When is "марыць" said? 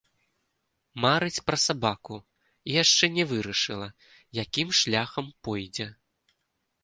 1.03-1.43